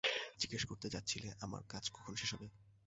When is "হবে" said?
2.33-2.47